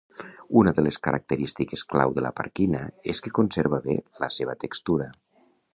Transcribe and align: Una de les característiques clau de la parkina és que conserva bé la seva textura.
Una 0.61 0.71
de 0.77 0.83
les 0.85 0.95
característiques 1.07 1.83
clau 1.91 2.15
de 2.15 2.25
la 2.27 2.33
parkina 2.41 2.81
és 3.15 3.23
que 3.27 3.35
conserva 3.41 3.83
bé 3.89 3.99
la 4.25 4.33
seva 4.39 4.57
textura. 4.67 5.13